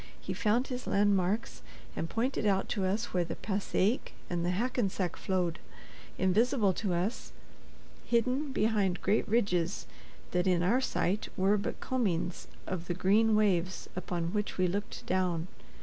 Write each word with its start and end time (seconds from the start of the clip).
He 0.19 0.33
found 0.33 0.65
his 0.65 0.87
landmarks, 0.87 1.61
and 1.95 2.09
pointed 2.09 2.47
out 2.47 2.67
to 2.69 2.85
us 2.85 3.13
where 3.13 3.23
the 3.23 3.35
Passaic 3.35 4.13
and 4.31 4.43
the 4.43 4.49
Hackensack 4.49 5.15
flowed, 5.15 5.59
invisible 6.17 6.73
to 6.73 6.95
us, 6.95 7.31
hidden 8.03 8.51
behind 8.51 9.03
great 9.03 9.27
ridges 9.27 9.85
that 10.31 10.47
in 10.47 10.63
our 10.63 10.81
sight 10.81 11.29
were 11.37 11.55
but 11.55 11.79
combings 11.81 12.47
of 12.65 12.87
the 12.87 12.95
green 12.95 13.35
waves 13.35 13.89
upon 13.95 14.33
which 14.33 14.57
we 14.57 14.65
looked 14.67 15.05
down. 15.05 15.47